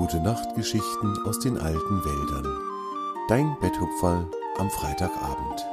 [0.00, 2.46] Gute Nachtgeschichten aus den alten Wäldern.
[3.28, 5.66] Dein Betthupferl am Freitagabend.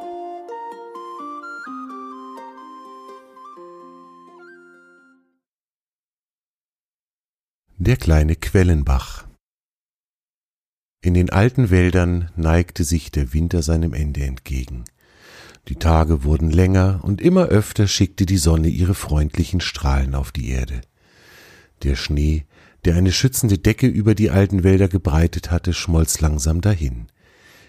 [7.78, 9.26] Der kleine Quellenbach.
[11.02, 14.84] In den alten Wäldern neigte sich der Winter seinem Ende entgegen.
[15.70, 20.50] Die Tage wurden länger und immer öfter schickte die Sonne ihre freundlichen Strahlen auf die
[20.50, 20.82] Erde.
[21.84, 22.46] Der Schnee
[22.88, 27.08] der eine schützende Decke über die alten Wälder gebreitet hatte, schmolz langsam dahin.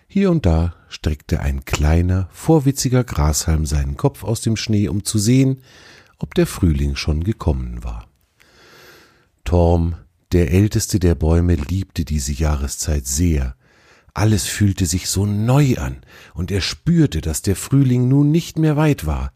[0.06, 5.18] Hier und da streckte ein kleiner, vorwitziger Grashalm seinen Kopf aus dem Schnee, um zu
[5.18, 5.60] sehen,
[6.18, 8.06] ob der Frühling schon gekommen war.
[9.42, 9.96] Torm,
[10.30, 13.56] der älteste der Bäume, liebte diese Jahreszeit sehr.
[14.14, 15.96] Alles fühlte sich so neu an,
[16.32, 19.32] und er spürte, dass der Frühling nun nicht mehr weit war.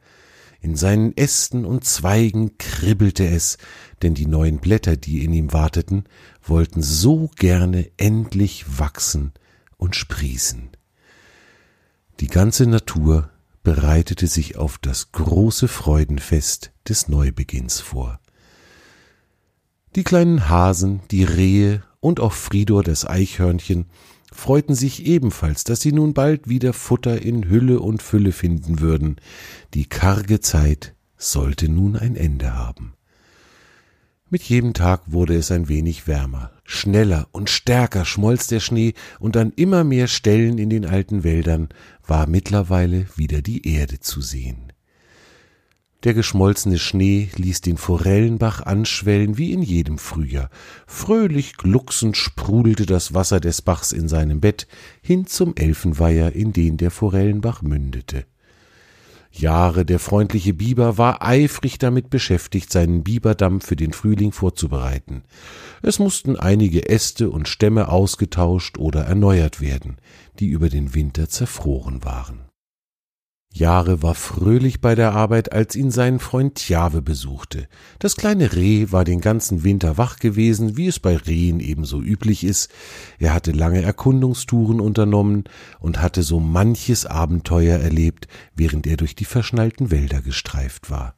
[0.62, 3.58] In seinen Ästen und Zweigen kribbelte es,
[4.00, 6.04] denn die neuen Blätter, die in ihm warteten,
[6.40, 9.32] wollten so gerne endlich wachsen
[9.76, 10.70] und sprießen.
[12.20, 13.28] Die ganze Natur
[13.64, 18.20] bereitete sich auf das große Freudenfest des Neubeginns vor.
[19.96, 23.86] Die kleinen Hasen, die Rehe und auch Fridor das Eichhörnchen
[24.32, 29.16] freuten sich ebenfalls, dass sie nun bald wieder Futter in Hülle und Fülle finden würden.
[29.74, 32.94] Die karge Zeit sollte nun ein Ende haben.
[34.32, 36.52] Mit jedem Tag wurde es ein wenig wärmer.
[36.64, 41.68] Schneller und stärker schmolz der Schnee, und an immer mehr Stellen in den alten Wäldern
[42.06, 44.71] war mittlerweile wieder die Erde zu sehen.
[46.04, 50.50] Der geschmolzene Schnee ließ den Forellenbach anschwellen wie in jedem Frühjahr.
[50.86, 54.66] Fröhlich glucksend sprudelte das Wasser des Bachs in seinem Bett
[55.00, 58.24] hin zum Elfenweiher, in den der Forellenbach mündete.
[59.30, 65.22] Jahre der freundliche Biber war eifrig damit beschäftigt, seinen Biberdamm für den Frühling vorzubereiten.
[65.82, 69.96] Es mussten einige Äste und Stämme ausgetauscht oder erneuert werden,
[70.38, 72.51] die über den Winter zerfroren waren.
[73.52, 77.68] Jahre war fröhlich bei der Arbeit, als ihn sein Freund Tjave besuchte.
[77.98, 82.44] Das kleine Reh war den ganzen Winter wach gewesen, wie es bei Rehen ebenso üblich
[82.44, 82.70] ist.
[83.18, 85.44] Er hatte lange Erkundungstouren unternommen
[85.80, 91.14] und hatte so manches Abenteuer erlebt, während er durch die verschnallten Wälder gestreift war.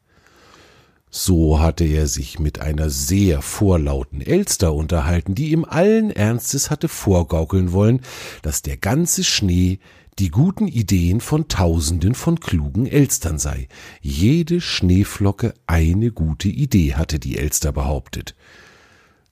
[1.16, 6.88] So hatte er sich mit einer sehr vorlauten Elster unterhalten, die ihm allen Ernstes hatte
[6.88, 8.00] vorgaukeln wollen,
[8.42, 9.78] dass der ganze Schnee
[10.18, 13.68] die guten Ideen von Tausenden von klugen Elstern sei.
[14.02, 18.34] Jede Schneeflocke eine gute Idee, hatte die Elster behauptet.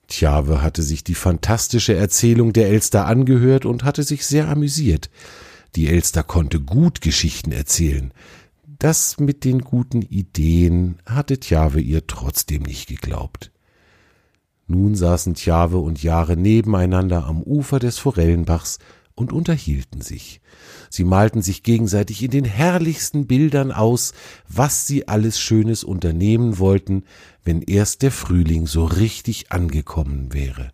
[0.07, 5.09] Tjawe hatte sich die fantastische Erzählung der Elster angehört und hatte sich sehr amüsiert.
[5.75, 8.13] Die Elster konnte gut Geschichten erzählen.
[8.83, 13.53] Das mit den guten Ideen hatte Tjawe ihr trotzdem nicht geglaubt.
[14.67, 18.79] Nun saßen Tjawe und Jahre nebeneinander am Ufer des Forellenbachs
[19.15, 20.41] und unterhielten sich.
[20.89, 24.11] Sie malten sich gegenseitig in den herrlichsten Bildern aus,
[24.49, 27.05] was sie alles Schönes unternehmen wollten,
[27.45, 30.73] wenn erst der Frühling so richtig angekommen wäre.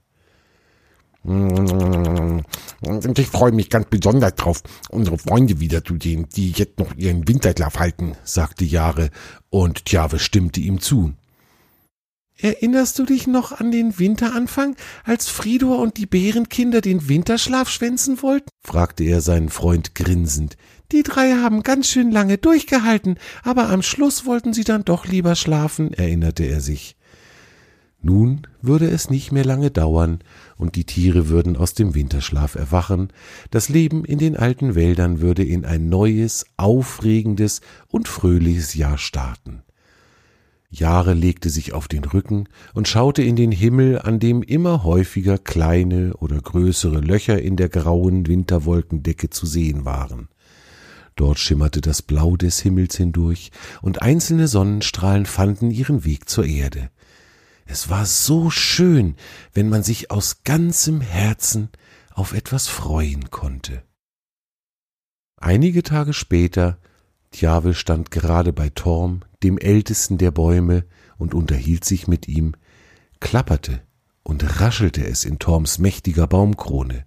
[3.06, 7.80] Und ich freue mich ganz besonders drauf, unsere Freunde wiederzusehen, die jetzt noch ihren Winterschlaf
[7.80, 9.10] halten, sagte Jahre,
[9.50, 11.14] und Tjave stimmte ihm zu.
[12.42, 18.22] Erinnerst du dich noch an den Winteranfang, als Fridor und die Bärenkinder den Winterschlaf schwänzen
[18.22, 18.50] wollten?
[18.66, 20.56] fragte er seinen Freund grinsend.
[20.94, 25.36] Die drei haben ganz schön lange durchgehalten, aber am Schluss wollten sie dann doch lieber
[25.36, 26.96] schlafen, erinnerte er sich.
[28.02, 30.20] Nun würde es nicht mehr lange dauern,
[30.58, 33.12] und die Tiere würden aus dem Winterschlaf erwachen,
[33.52, 37.60] das Leben in den alten Wäldern würde in ein neues, aufregendes
[37.90, 39.64] und fröhliches Jahr starten.
[40.70, 45.38] Jahre legte sich auf den Rücken und schaute in den Himmel, an dem immer häufiger
[45.38, 50.30] kleine oder größere Löcher in der grauen Winterwolkendecke zu sehen waren.
[51.16, 53.52] Dort schimmerte das Blau des Himmels hindurch,
[53.82, 56.92] und einzelne Sonnenstrahlen fanden ihren Weg zur Erde.
[57.72, 59.16] Es war so schön,
[59.54, 61.70] wenn man sich aus ganzem Herzen
[62.16, 63.84] auf etwas freuen konnte.
[65.38, 66.80] Einige Tage später
[67.30, 70.86] Tjave stand gerade bei Torm, dem ältesten der Bäume,
[71.20, 72.56] und unterhielt sich mit ihm,
[73.20, 73.84] klapperte
[74.24, 77.06] und raschelte es in Torms mächtiger Baumkrone.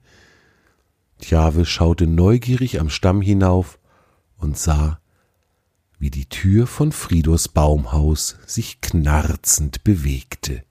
[1.18, 3.80] Tjave schaute neugierig am Stamm hinauf
[4.36, 5.00] und sah,
[6.02, 10.64] wie die Tür von Fridors Baumhaus sich knarzend bewegte.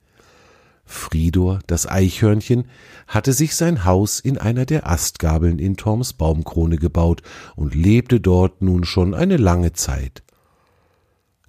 [0.84, 2.66] Fridor, das Eichhörnchen,
[3.06, 7.22] hatte sich sein Haus in einer der Astgabeln in Torms Baumkrone gebaut
[7.56, 10.22] und lebte dort nun schon eine lange Zeit.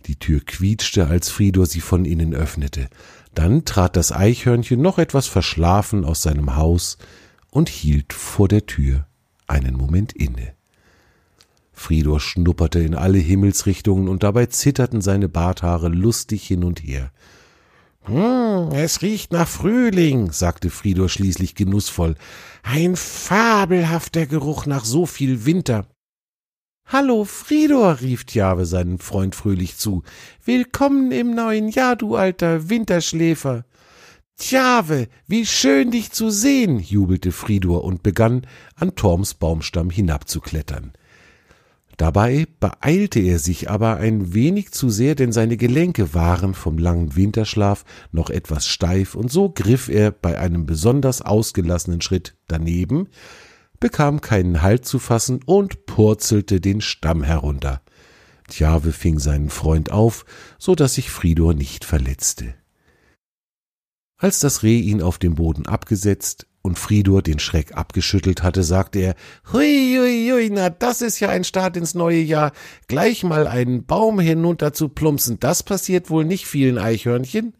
[0.05, 2.87] Die Tür quietschte, als Fridor sie von innen öffnete.
[3.35, 6.97] Dann trat das Eichhörnchen noch etwas verschlafen aus seinem Haus
[7.51, 9.07] und hielt vor der Tür
[9.45, 10.53] einen Moment inne.
[11.73, 17.11] Fridor schnupperte in alle Himmelsrichtungen und dabei zitterten seine Barthaare lustig hin und her.
[18.03, 22.15] Hm, es riecht nach Frühling, sagte Fridor schließlich genussvoll.
[22.61, 25.87] Ein fabelhafter Geruch nach so viel Winter.
[26.85, 30.03] Hallo, Fridor, rief Tjave seinem Freund fröhlich zu.
[30.43, 33.65] Willkommen im neuen Jahr, du alter Winterschläfer.
[34.37, 40.91] Tjave, wie schön dich zu sehen, jubelte Fridor und begann, an Torms Baumstamm hinabzuklettern.
[41.97, 47.15] Dabei beeilte er sich aber ein wenig zu sehr, denn seine Gelenke waren vom langen
[47.15, 53.09] Winterschlaf noch etwas steif, und so griff er bei einem besonders ausgelassenen Schritt daneben,
[53.79, 57.81] bekam keinen Halt zu fassen und purzelte den Stamm herunter.
[58.47, 60.25] Tjave fing seinen Freund auf,
[60.57, 62.55] so dass sich Fridor nicht verletzte.
[64.17, 68.99] Als das Reh ihn auf dem Boden abgesetzt, und Fridor den Schreck abgeschüttelt hatte, sagte
[68.99, 69.15] er,
[69.51, 72.53] Hui, hui, hui, na, das ist ja ein Start ins neue Jahr.
[72.87, 77.53] Gleich mal einen Baum hinunter zu plumpsen, das passiert wohl nicht vielen Eichhörnchen.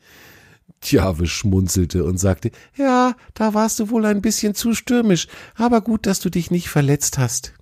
[0.80, 6.06] Tjave schmunzelte und sagte, ja, da warst du wohl ein bisschen zu stürmisch, aber gut,
[6.06, 7.54] dass du dich nicht verletzt hast.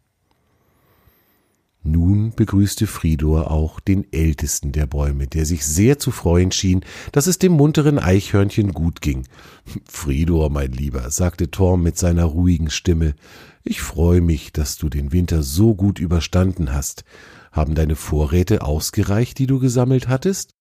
[1.83, 6.81] Nun begrüßte Fridor auch den ältesten der Bäume, der sich sehr zu freuen schien,
[7.11, 9.27] dass es dem munteren Eichhörnchen gut ging.
[9.85, 13.15] Fridor, mein Lieber, sagte Torm mit seiner ruhigen Stimme,
[13.63, 17.03] ich freue mich, dass du den Winter so gut überstanden hast.
[17.51, 20.53] Haben deine Vorräte ausgereicht, die du gesammelt hattest?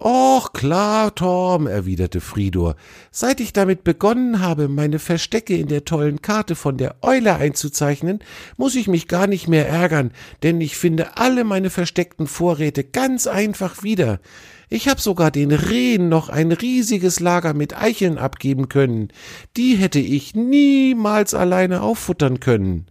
[0.00, 2.74] Och, klar, Torm, erwiderte Fridor.
[3.12, 8.18] Seit ich damit begonnen habe, meine Verstecke in der tollen Karte von der Eule einzuzeichnen,
[8.56, 10.10] muss ich mich gar nicht mehr ärgern,
[10.42, 14.20] denn ich finde alle meine versteckten Vorräte ganz einfach wieder.
[14.68, 19.08] Ich habe sogar den Rehen noch ein riesiges Lager mit Eicheln abgeben können.
[19.56, 22.86] Die hätte ich niemals alleine auffuttern können.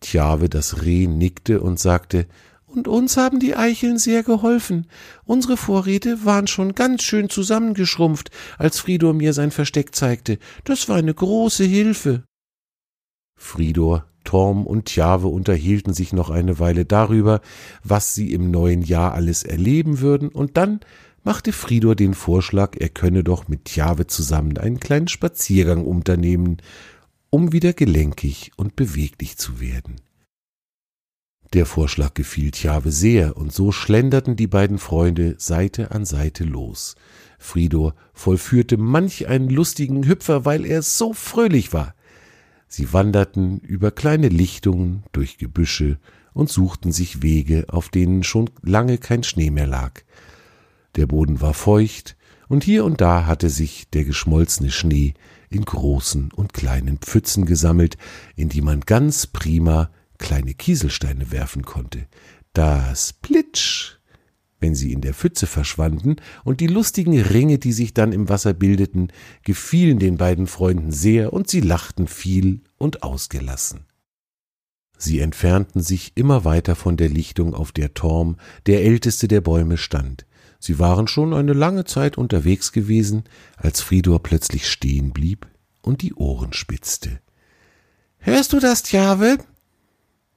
[0.00, 2.26] Tjave das Reh nickte und sagte,
[2.74, 4.86] und uns haben die Eicheln sehr geholfen.
[5.24, 10.38] Unsere Vorräte waren schon ganz schön zusammengeschrumpft, als Fridor mir sein Versteck zeigte.
[10.64, 12.24] Das war eine große Hilfe.
[13.36, 17.40] Fridor, Torm und Tjave unterhielten sich noch eine Weile darüber,
[17.82, 20.80] was sie im neuen Jahr alles erleben würden, und dann
[21.24, 26.58] machte Fridor den Vorschlag, er könne doch mit Tjave zusammen einen kleinen Spaziergang unternehmen,
[27.30, 29.96] um wieder gelenkig und beweglich zu werden.
[31.52, 36.94] Der Vorschlag gefiel Tjave sehr, und so schlenderten die beiden Freunde Seite an Seite los.
[37.38, 41.94] Fridor vollführte manch einen lustigen Hüpfer, weil er so fröhlich war.
[42.68, 45.98] Sie wanderten über kleine Lichtungen, durch Gebüsche
[46.32, 50.00] und suchten sich Wege, auf denen schon lange kein Schnee mehr lag.
[50.96, 52.16] Der Boden war feucht,
[52.48, 55.12] und hier und da hatte sich der geschmolzene Schnee
[55.50, 57.98] in großen und kleinen Pfützen gesammelt,
[58.36, 59.90] in die man ganz prima
[60.22, 62.06] kleine Kieselsteine werfen konnte.
[62.54, 63.96] Das Plitsch,
[64.60, 68.54] wenn sie in der Pfütze verschwanden, und die lustigen Ringe, die sich dann im Wasser
[68.54, 69.08] bildeten,
[69.42, 73.84] gefielen den beiden Freunden sehr, und sie lachten viel und ausgelassen.
[74.96, 78.36] Sie entfernten sich immer weiter von der Lichtung, auf der Torm,
[78.66, 80.24] der älteste der Bäume, stand.
[80.60, 83.24] Sie waren schon eine lange Zeit unterwegs gewesen,
[83.56, 85.48] als Fridor plötzlich stehen blieb
[85.80, 87.18] und die Ohren spitzte.
[88.18, 89.38] Hörst du das, Tjave?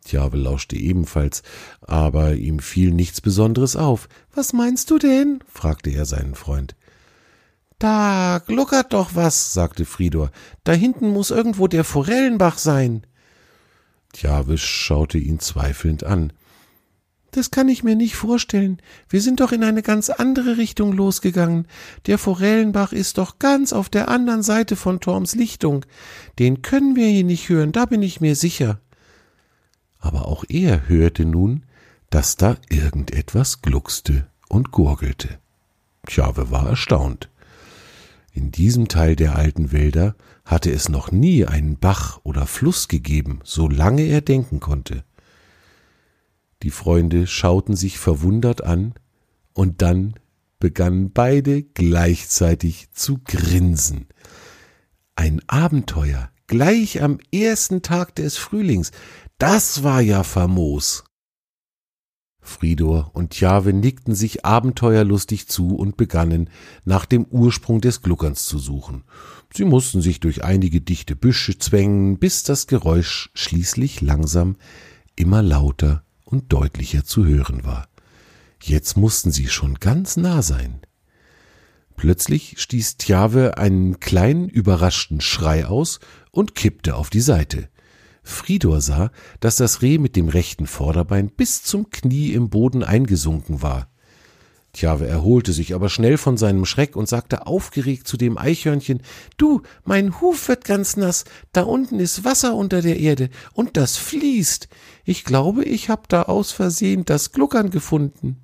[0.05, 1.41] Tjave lauschte ebenfalls,
[1.81, 4.07] aber ihm fiel nichts Besonderes auf.
[4.33, 5.39] Was meinst du denn?
[5.51, 6.75] fragte er seinen Freund.
[7.79, 10.31] Da gluckert doch was, sagte Fridor.
[10.63, 13.05] Da hinten muss irgendwo der Forellenbach sein.
[14.13, 16.31] Tjave schaute ihn zweifelnd an.
[17.31, 18.81] Das kann ich mir nicht vorstellen.
[19.09, 21.67] Wir sind doch in eine ganz andere Richtung losgegangen.
[22.05, 25.85] Der Forellenbach ist doch ganz auf der anderen Seite von Torms Lichtung.
[26.39, 28.79] Den können wir hier nicht hören, da bin ich mir sicher
[30.05, 31.65] aber auch er hörte nun,
[32.09, 35.39] dass da irgendetwas gluckste und gurgelte.
[36.05, 37.29] Tjave war erstaunt.
[38.31, 43.39] In diesem Teil der alten Wälder hatte es noch nie einen Bach oder Fluss gegeben,
[43.43, 45.03] solange er denken konnte.
[46.61, 48.93] Die Freunde schauten sich verwundert an,
[49.53, 50.15] und dann
[50.59, 54.07] begannen beide gleichzeitig zu grinsen.
[55.15, 58.91] Ein Abenteuer, gleich am ersten Tag des Frühlings,
[59.37, 61.03] das war ja famos.
[62.45, 66.49] Fridor und Tjave nickten sich abenteuerlustig zu und begannen,
[66.85, 69.03] nach dem Ursprung des Gluckerns zu suchen.
[69.53, 74.57] Sie mussten sich durch einige dichte Büsche zwängen, bis das Geräusch schließlich langsam
[75.15, 77.87] immer lauter und deutlicher zu hören war.
[78.61, 80.81] Jetzt mussten sie schon ganz nah sein.
[81.95, 85.99] Plötzlich stieß Tjave einen kleinen überraschten Schrei aus
[86.31, 87.69] und kippte auf die Seite.
[88.25, 93.61] Fridor sah, dass das Reh mit dem rechten Vorderbein bis zum Knie im Boden eingesunken
[93.61, 93.87] war.
[94.73, 99.01] Tjave erholte sich aber schnell von seinem Schreck und sagte aufgeregt zu dem Eichhörnchen
[99.37, 103.95] Du, mein Huf wird ganz nass, da unten ist Wasser unter der Erde, und das
[103.95, 104.67] fließt.
[105.05, 108.41] Ich glaube, ich hab da aus Versehen das Gluckern gefunden.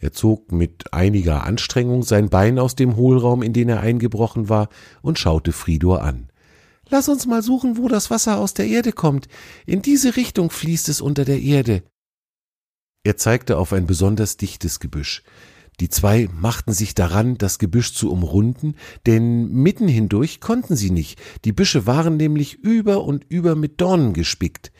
[0.00, 4.68] Er zog mit einiger Anstrengung sein Bein aus dem Hohlraum, in den er eingebrochen war,
[5.02, 6.28] und schaute Fridor an.
[6.94, 9.26] Lass uns mal suchen, wo das Wasser aus der Erde kommt.
[9.66, 11.82] In diese Richtung fließt es unter der Erde.
[13.02, 15.24] Er zeigte auf ein besonders dichtes Gebüsch.
[15.80, 21.20] Die zwei machten sich daran, das Gebüsch zu umrunden, denn mitten hindurch konnten sie nicht,
[21.44, 24.70] die Büsche waren nämlich über und über mit Dornen gespickt.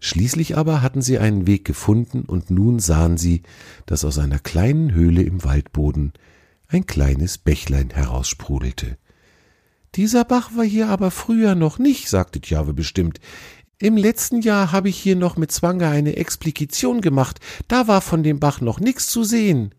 [0.00, 3.42] Schließlich aber hatten sie einen Weg gefunden, und nun sahen sie,
[3.86, 6.14] dass aus einer kleinen Höhle im Waldboden
[6.66, 8.98] ein kleines Bächlein heraussprudelte.
[9.96, 13.20] Dieser Bach war hier aber früher noch nicht, sagte Tjave bestimmt.
[13.78, 18.22] Im letzten Jahr habe ich hier noch mit Zwanger eine Explikition gemacht, da war von
[18.22, 19.74] dem Bach noch nichts zu sehen.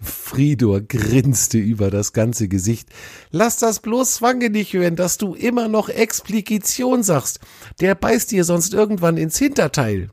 [0.00, 2.88] Fridor grinste über das ganze Gesicht.
[3.30, 7.40] Lass das bloß Zwange nicht hören, dass du immer noch Explikition sagst.
[7.80, 10.08] Der beißt dir sonst irgendwann ins Hinterteil.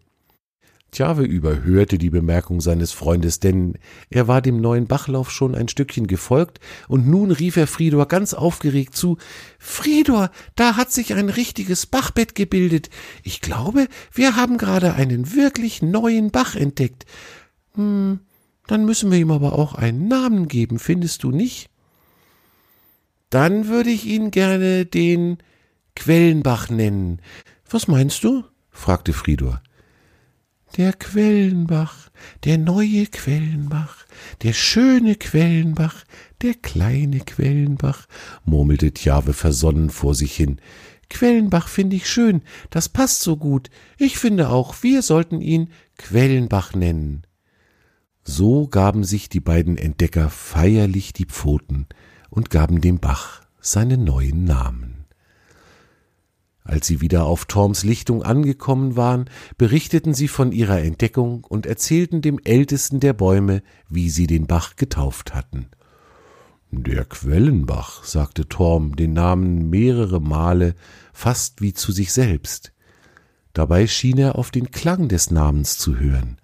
[0.92, 3.78] Tjave überhörte die Bemerkung seines Freundes, denn
[4.10, 8.34] er war dem neuen Bachlauf schon ein Stückchen gefolgt, und nun rief er Fridor ganz
[8.34, 9.18] aufgeregt zu
[9.60, 12.90] Fridor, da hat sich ein richtiges Bachbett gebildet.
[13.24, 17.06] Ich glaube, wir haben gerade einen wirklich neuen Bach entdeckt.
[17.74, 18.22] Hm,
[18.66, 21.70] dann müssen wir ihm aber auch einen Namen geben, findest du nicht?
[23.30, 25.38] Dann würde ich ihn gerne den
[25.96, 27.22] Quellenbach nennen.
[27.70, 28.46] Was meinst du?
[28.72, 29.62] fragte Fridor.
[30.76, 32.10] Der Quellenbach,
[32.44, 34.06] der neue Quellenbach,
[34.44, 36.04] der schöne Quellenbach,
[36.42, 38.08] der kleine Quellenbach,
[38.46, 40.60] murmelte Tjave versonnen vor sich hin.
[41.10, 43.70] Quellenbach finde ich schön, das passt so gut.
[43.98, 47.24] Ich finde auch, wir sollten ihn Quellenbach nennen.
[48.24, 51.88] So gaben sich die beiden Entdecker feierlich die Pfoten
[52.30, 54.97] und gaben dem Bach seinen neuen Namen.
[56.68, 62.22] Als sie wieder auf Torms Lichtung angekommen waren, berichteten sie von ihrer Entdeckung und erzählten
[62.22, 65.68] dem ältesten der Bäume, wie sie den Bach getauft hatten.
[66.72, 70.76] Der Quellenbach, sagte Torm den Namen mehrere Male,
[71.14, 72.74] fast wie zu sich selbst.
[73.54, 76.38] Dabei schien er auf den Klang des Namens zu hören.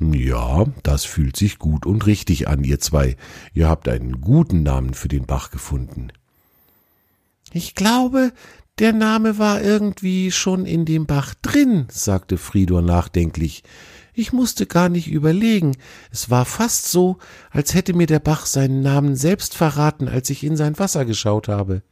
[0.00, 3.16] Ja, das fühlt sich gut und richtig an, ihr zwei.
[3.54, 6.08] Ihr habt einen guten Namen für den Bach gefunden.
[7.52, 8.32] Ich glaube,
[8.78, 13.62] der Name war irgendwie schon in dem Bach drin, sagte Fridor nachdenklich.
[14.14, 15.76] Ich musste gar nicht überlegen.
[16.10, 17.18] Es war fast so,
[17.50, 21.48] als hätte mir der Bach seinen Namen selbst verraten, als ich in sein Wasser geschaut
[21.48, 21.82] habe.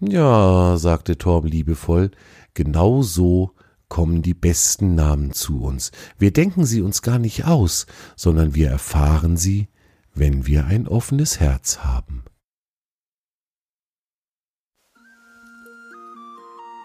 [0.00, 2.10] Ja, sagte Torm liebevoll,
[2.54, 3.52] genau so
[3.88, 5.92] kommen die besten Namen zu uns.
[6.18, 9.68] Wir denken sie uns gar nicht aus, sondern wir erfahren sie,
[10.14, 12.24] wenn wir ein offenes Herz haben.